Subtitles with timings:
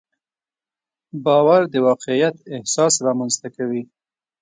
[1.25, 3.83] باور د واقعیت احساس رامنځته کوي.